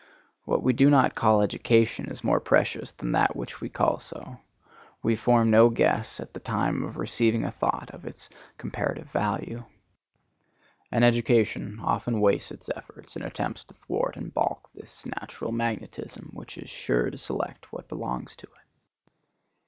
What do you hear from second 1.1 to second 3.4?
call education is more precious than that